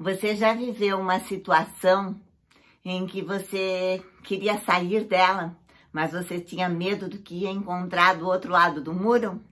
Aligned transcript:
Você 0.00 0.36
já 0.36 0.54
viveu 0.54 1.00
uma 1.00 1.18
situação 1.18 2.14
em 2.84 3.04
que 3.04 3.20
você 3.20 4.00
queria 4.22 4.56
sair 4.60 5.02
dela, 5.02 5.56
mas 5.92 6.12
você 6.12 6.38
tinha 6.38 6.68
medo 6.68 7.08
do 7.08 7.18
que 7.18 7.40
ia 7.42 7.50
encontrar 7.50 8.14
do 8.14 8.24
outro 8.28 8.52
lado 8.52 8.80
do 8.80 8.94
muro? 8.94 9.42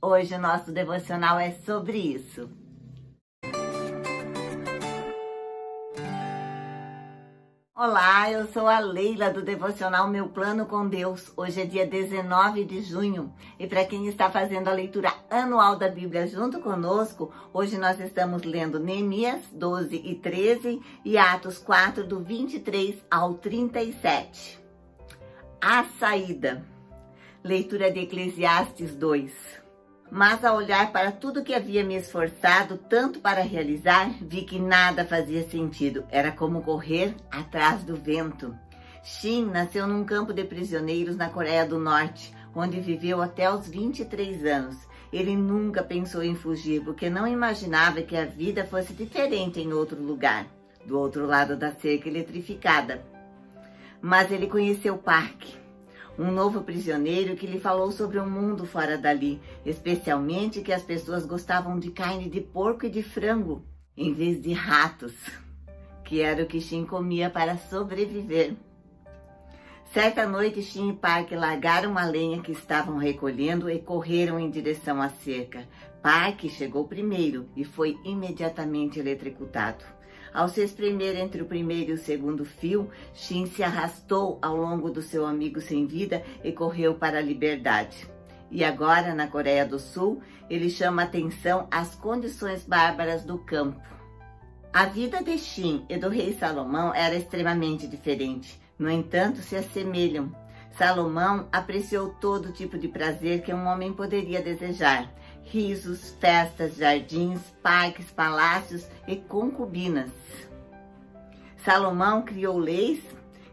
Hoje 0.00 0.36
o 0.36 0.38
nosso 0.38 0.70
devocional 0.70 1.36
é 1.40 1.50
sobre 1.50 1.98
isso. 1.98 2.48
Olá, 7.80 8.28
eu 8.28 8.44
sou 8.48 8.66
a 8.66 8.80
Leila 8.80 9.30
do 9.30 9.40
Devocional 9.40 10.08
Meu 10.08 10.28
Plano 10.28 10.66
com 10.66 10.88
Deus. 10.88 11.32
Hoje 11.36 11.60
é 11.60 11.64
dia 11.64 11.86
19 11.86 12.64
de 12.64 12.82
junho 12.82 13.32
e 13.56 13.68
para 13.68 13.84
quem 13.84 14.08
está 14.08 14.28
fazendo 14.28 14.66
a 14.66 14.72
leitura 14.72 15.14
anual 15.30 15.76
da 15.76 15.88
Bíblia 15.88 16.26
junto 16.26 16.58
conosco, 16.58 17.32
hoje 17.54 17.78
nós 17.78 18.00
estamos 18.00 18.42
lendo 18.42 18.80
Neemias 18.80 19.44
12 19.52 19.94
e 19.94 20.16
13 20.16 20.82
e 21.04 21.16
Atos 21.16 21.58
4 21.58 22.04
do 22.04 22.18
23 22.18 22.96
ao 23.08 23.34
37. 23.34 24.58
A 25.60 25.84
saída. 26.00 26.64
Leitura 27.44 27.92
de 27.92 28.00
Eclesiastes 28.00 28.96
2. 28.96 29.67
Mas 30.10 30.42
ao 30.42 30.56
olhar 30.56 30.90
para 30.90 31.12
tudo 31.12 31.42
que 31.42 31.54
havia 31.54 31.84
me 31.84 31.94
esforçado 31.94 32.78
tanto 32.78 33.20
para 33.20 33.42
realizar, 33.42 34.10
vi 34.22 34.42
que 34.42 34.58
nada 34.58 35.04
fazia 35.04 35.46
sentido. 35.48 36.04
Era 36.10 36.32
como 36.32 36.62
correr 36.62 37.14
atrás 37.30 37.82
do 37.84 37.94
vento. 37.94 38.56
Shin 39.04 39.44
nasceu 39.46 39.86
num 39.86 40.04
campo 40.04 40.32
de 40.32 40.44
prisioneiros 40.44 41.16
na 41.16 41.28
Coreia 41.28 41.66
do 41.66 41.78
Norte, 41.78 42.34
onde 42.54 42.80
viveu 42.80 43.20
até 43.20 43.52
os 43.52 43.68
23 43.68 44.44
anos. 44.46 44.76
Ele 45.12 45.36
nunca 45.36 45.82
pensou 45.82 46.22
em 46.22 46.34
fugir, 46.34 46.82
porque 46.82 47.08
não 47.08 47.26
imaginava 47.26 48.02
que 48.02 48.16
a 48.16 48.24
vida 48.24 48.64
fosse 48.64 48.92
diferente 48.92 49.60
em 49.60 49.72
outro 49.72 50.02
lugar, 50.02 50.46
do 50.84 50.98
outro 50.98 51.26
lado 51.26 51.56
da 51.56 51.72
cerca 51.72 52.08
eletrificada. 52.08 53.02
Mas 54.00 54.30
ele 54.30 54.46
conheceu 54.46 54.96
Park, 54.96 55.44
um 56.18 56.32
novo 56.32 56.62
prisioneiro 56.62 57.36
que 57.36 57.46
lhe 57.46 57.60
falou 57.60 57.92
sobre 57.92 58.18
o 58.18 58.24
um 58.24 58.30
mundo 58.30 58.66
fora 58.66 58.98
dali, 58.98 59.40
especialmente 59.64 60.62
que 60.62 60.72
as 60.72 60.82
pessoas 60.82 61.24
gostavam 61.24 61.78
de 61.78 61.90
carne 61.90 62.28
de 62.28 62.40
porco 62.40 62.86
e 62.86 62.90
de 62.90 63.02
frango, 63.02 63.62
em 63.96 64.12
vez 64.12 64.42
de 64.42 64.52
ratos, 64.52 65.14
que 66.04 66.20
era 66.20 66.42
o 66.42 66.46
que 66.46 66.60
Shin 66.60 66.84
comia 66.84 67.30
para 67.30 67.56
sobreviver. 67.56 68.54
Certa 69.92 70.26
noite, 70.26 70.60
Shin 70.60 70.90
e 70.90 70.92
Park 70.92 71.30
largaram 71.32 71.96
a 71.96 72.04
lenha 72.04 72.42
que 72.42 72.52
estavam 72.52 72.98
recolhendo 72.98 73.70
e 73.70 73.78
correram 73.78 74.38
em 74.38 74.50
direção 74.50 75.00
à 75.00 75.08
cerca. 75.08 75.66
Park 76.02 76.44
chegou 76.50 76.84
primeiro 76.84 77.48
e 77.56 77.64
foi 77.64 77.96
imediatamente 78.04 78.98
eletrocutado. 78.98 79.84
Ao 80.38 80.48
se 80.48 80.62
espremer 80.62 81.16
entre 81.16 81.42
o 81.42 81.46
primeiro 81.46 81.90
e 81.90 81.94
o 81.94 81.98
segundo 81.98 82.44
fio, 82.44 82.88
Shin 83.12 83.46
se 83.46 83.64
arrastou 83.64 84.38
ao 84.40 84.54
longo 84.54 84.88
do 84.88 85.02
seu 85.02 85.26
amigo 85.26 85.60
sem 85.60 85.84
vida 85.84 86.22
e 86.44 86.52
correu 86.52 86.94
para 86.94 87.18
a 87.18 87.20
liberdade. 87.20 88.08
E 88.48 88.62
agora, 88.62 89.16
na 89.16 89.26
Coreia 89.26 89.66
do 89.66 89.80
Sul, 89.80 90.22
ele 90.48 90.70
chama 90.70 91.02
atenção 91.02 91.66
às 91.72 91.96
condições 91.96 92.64
bárbaras 92.64 93.24
do 93.24 93.36
campo. 93.38 93.82
A 94.72 94.84
vida 94.84 95.24
de 95.24 95.36
Shin 95.38 95.84
e 95.88 95.96
do 95.96 96.08
rei 96.08 96.32
Salomão 96.34 96.94
era 96.94 97.16
extremamente 97.16 97.88
diferente. 97.88 98.62
No 98.78 98.88
entanto, 98.88 99.38
se 99.38 99.56
assemelham. 99.56 100.32
Salomão 100.70 101.48
apreciou 101.50 102.10
todo 102.10 102.52
tipo 102.52 102.78
de 102.78 102.86
prazer 102.86 103.42
que 103.42 103.52
um 103.52 103.66
homem 103.66 103.92
poderia 103.92 104.40
desejar: 104.40 105.12
risos, 105.44 106.10
festas, 106.20 106.76
jardins, 106.76 107.40
parques, 107.62 108.10
palácios 108.10 108.86
e 109.06 109.16
concubinas. 109.16 110.10
Salomão 111.64 112.22
criou 112.22 112.58
leis 112.58 113.02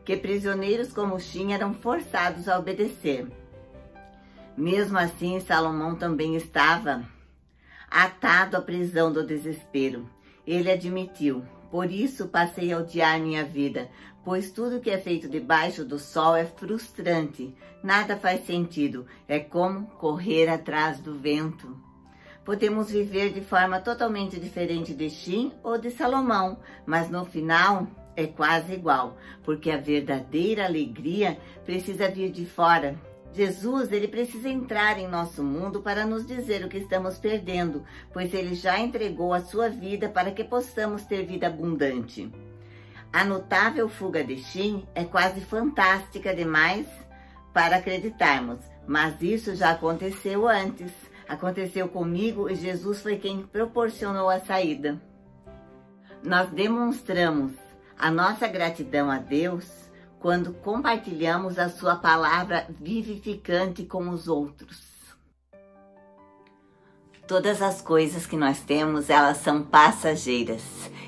que 0.04 0.16
prisioneiros 0.16 0.94
como 0.94 1.20
Shin 1.20 1.54
eram 1.54 1.74
forçados 1.74 2.48
a 2.48 2.60
obedecer. 2.60 3.28
Mesmo 4.56 4.98
assim, 4.98 5.40
Salomão 5.40 5.96
também 5.96 6.36
estava 6.36 7.04
atado 7.90 8.56
à 8.56 8.62
prisão 8.62 9.12
do 9.12 9.26
desespero. 9.26 10.10
Ele 10.46 10.72
admitiu: 10.72 11.44
Por 11.70 11.92
isso 11.92 12.28
passei 12.28 12.72
a 12.72 12.78
odiar 12.78 13.20
minha 13.20 13.44
vida, 13.44 13.90
pois 14.24 14.52
tudo 14.52 14.80
que 14.80 14.90
é 14.90 14.98
feito 14.98 15.30
debaixo 15.30 15.86
do 15.86 16.00
sol 16.00 16.36
é 16.36 16.46
frustrante, 16.46 17.56
nada 17.84 18.18
faz 18.18 18.46
sentido, 18.46 19.06
é 19.28 19.40
como 19.40 19.88
correr 19.88 20.48
atrás 20.48 21.00
do 21.00 21.14
vento. 21.14 21.78
Podemos 22.44 22.92
viver 22.92 23.34
de 23.34 23.42
forma 23.42 23.80
totalmente 23.80 24.40
diferente 24.40 24.94
de 24.94 25.10
Shin 25.10 25.52
ou 25.64 25.78
de 25.78 25.90
Salomão, 25.90 26.60
mas 26.86 27.10
no 27.10 27.26
final 27.26 27.88
é 28.16 28.28
quase 28.28 28.74
igual, 28.74 29.18
porque 29.44 29.70
a 29.72 29.78
verdadeira 29.78 30.66
alegria 30.66 31.38
precisa 31.66 32.10
vir 32.10 32.32
de 32.32 32.46
fora. 32.46 32.96
Jesus, 33.36 33.92
ele 33.92 34.08
precisa 34.08 34.48
entrar 34.48 34.98
em 34.98 35.08
nosso 35.08 35.44
mundo 35.44 35.82
para 35.82 36.06
nos 36.06 36.26
dizer 36.26 36.64
o 36.64 36.70
que 36.70 36.78
estamos 36.78 37.18
perdendo, 37.18 37.84
pois 38.14 38.34
ele 38.34 38.56
já 38.56 38.80
entregou 38.80 39.34
a 39.34 39.42
sua 39.42 39.68
vida 39.68 40.08
para 40.08 40.32
que 40.32 40.44
possamos 40.44 41.04
ter 41.04 41.26
vida 41.26 41.48
abundante. 41.48 42.32
A 43.12 43.26
notável 43.26 43.90
fuga 43.90 44.24
de 44.24 44.38
Shin 44.38 44.88
é 44.96 45.04
quase 45.04 45.42
fantástica 45.42 46.34
demais 46.34 46.88
para 47.54 47.78
acreditarmos, 47.78 48.60
mas 48.88 49.22
isso 49.22 49.54
já 49.54 49.72
aconteceu 49.72 50.48
antes. 50.48 50.92
Aconteceu 51.28 51.90
comigo 51.90 52.50
e 52.50 52.56
Jesus 52.56 53.02
foi 53.02 53.18
quem 53.18 53.42
proporcionou 53.42 54.30
a 54.30 54.40
saída. 54.40 55.02
Nós 56.24 56.50
demonstramos 56.52 57.52
a 57.98 58.10
nossa 58.12 58.48
gratidão 58.48 59.10
a 59.10 59.18
Deus 59.18 59.85
quando 60.26 60.54
compartilhamos 60.54 61.60
a 61.60 61.70
sua 61.70 61.98
palavra 61.98 62.66
vivificante 62.82 63.84
com 63.84 64.10
os 64.10 64.28
outros. 64.28 64.82
Todas 67.28 67.62
as 67.62 67.80
coisas 67.80 68.26
que 68.26 68.36
nós 68.36 68.60
temos, 68.60 69.12
elas 69.12 69.38
são 69.38 69.62
passageiras. 69.62 70.64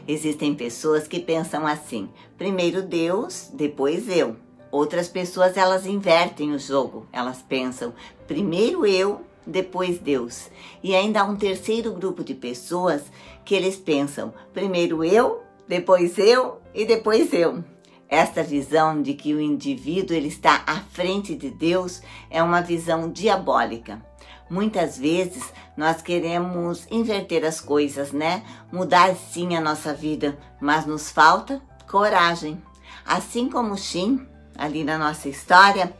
Existem 0.08 0.54
pessoas 0.54 1.08
que 1.08 1.20
pensam 1.20 1.66
assim: 1.66 2.12
primeiro 2.38 2.84
Deus, 2.84 3.50
depois 3.52 4.08
eu. 4.08 4.36
Outras 4.70 5.08
pessoas 5.08 5.58
elas 5.58 5.88
invertem 5.88 6.52
o 6.54 6.60
jogo. 6.60 7.08
Elas 7.12 7.42
pensam: 7.42 7.96
primeiro 8.28 8.86
eu, 8.86 9.26
depois 9.48 9.98
Deus. 9.98 10.52
E 10.84 10.94
ainda 10.94 11.22
há 11.22 11.24
um 11.24 11.36
terceiro 11.36 11.92
grupo 11.92 12.24
de 12.24 12.36
pessoas 12.36 13.02
que 13.44 13.56
eles 13.56 13.78
pensam: 13.78 14.32
primeiro 14.54 15.04
eu, 15.04 15.42
depois 15.68 16.20
eu 16.20 16.62
e 16.72 16.86
depois 16.86 17.34
eu. 17.34 17.64
Esta 18.10 18.42
visão 18.42 19.02
de 19.02 19.14
que 19.14 19.34
o 19.34 19.42
indivíduo 19.42 20.16
ele 20.16 20.30
está 20.30 20.64
à 20.66 20.80
frente 20.80 21.36
de 21.36 21.50
Deus 21.50 22.02
é 22.30 22.42
uma 22.42 22.62
visão 22.62 23.12
diabólica. 23.12 24.02
Muitas 24.50 24.98
vezes 24.98 25.44
nós 25.76 26.02
queremos 26.02 26.88
inverter 26.90 27.44
as 27.44 27.60
coisas, 27.60 28.14
né? 28.14 28.44
Mudar 28.72 29.14
sim 29.16 29.56
a 29.56 29.62
nossa 29.62 29.94
vida, 29.94 30.38
mas 30.62 30.86
nos 30.86 31.12
falta 31.12 31.62
coragem. 31.90 32.62
Assim 33.06 33.50
como 33.50 33.78
Shin, 33.78 34.26
ali 34.58 34.86
na 34.86 34.98
nossa 34.98 35.28
história, 35.28 35.94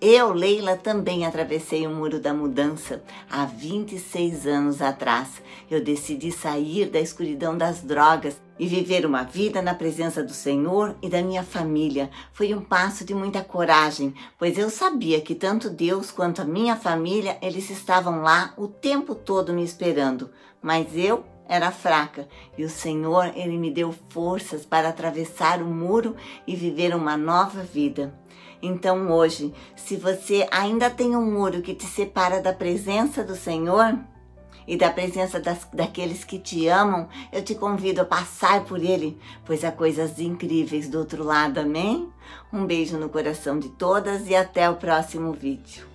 eu, 0.00 0.34
Leila, 0.34 0.76
também 0.76 1.24
atravessei 1.24 1.86
o 1.86 1.90
muro 1.90 2.20
da 2.20 2.34
mudança 2.34 3.02
há 3.30 3.46
26 3.46 4.46
anos 4.46 4.82
atrás. 4.82 5.42
Eu 5.70 5.82
decidi 5.82 6.30
sair 6.30 6.90
da 6.90 7.00
escuridão 7.00 7.56
das 7.56 7.80
drogas 7.80 8.36
e 8.58 8.66
viver 8.66 9.04
uma 9.04 9.22
vida 9.22 9.60
na 9.60 9.74
presença 9.74 10.22
do 10.22 10.32
Senhor 10.32 10.96
e 11.02 11.08
da 11.08 11.22
minha 11.22 11.42
família. 11.42 12.10
Foi 12.32 12.54
um 12.54 12.60
passo 12.60 13.04
de 13.04 13.14
muita 13.14 13.42
coragem, 13.42 14.14
pois 14.38 14.56
eu 14.58 14.70
sabia 14.70 15.20
que 15.20 15.34
tanto 15.34 15.70
Deus 15.70 16.10
quanto 16.10 16.42
a 16.42 16.44
minha 16.44 16.76
família, 16.76 17.38
eles 17.42 17.70
estavam 17.70 18.22
lá 18.22 18.54
o 18.56 18.68
tempo 18.68 19.14
todo 19.14 19.52
me 19.52 19.64
esperando. 19.64 20.30
Mas 20.62 20.96
eu 20.96 21.24
era 21.48 21.70
fraca 21.70 22.26
e 22.56 22.64
o 22.64 22.70
Senhor, 22.70 23.32
ele 23.34 23.58
me 23.58 23.70
deu 23.70 23.94
forças 24.08 24.64
para 24.64 24.88
atravessar 24.88 25.60
o 25.60 25.66
muro 25.66 26.16
e 26.46 26.56
viver 26.56 26.94
uma 26.94 27.16
nova 27.16 27.62
vida. 27.62 28.14
Então 28.62 29.10
hoje, 29.10 29.52
se 29.76 29.94
você 29.94 30.48
ainda 30.50 30.88
tem 30.88 31.14
um 31.14 31.30
muro 31.30 31.60
que 31.60 31.74
te 31.74 31.84
separa 31.84 32.40
da 32.40 32.52
presença 32.52 33.22
do 33.22 33.36
Senhor 33.36 33.98
e 34.66 34.76
da 34.76 34.90
presença 34.90 35.40
das, 35.40 35.66
daqueles 35.72 36.24
que 36.24 36.38
te 36.38 36.68
amam, 36.68 37.08
eu 37.32 37.42
te 37.42 37.54
convido 37.54 38.00
a 38.00 38.04
passar 38.04 38.64
por 38.64 38.82
ele, 38.82 39.18
pois 39.44 39.64
há 39.64 39.72
coisas 39.72 40.18
incríveis 40.18 40.88
do 40.88 40.98
outro 40.98 41.22
lado, 41.22 41.58
amém? 41.58 42.08
Um 42.52 42.66
beijo 42.66 42.96
no 42.96 43.08
coração 43.08 43.58
de 43.58 43.68
todas 43.70 44.28
e 44.28 44.34
até 44.34 44.68
o 44.68 44.76
próximo 44.76 45.32
vídeo. 45.32 45.93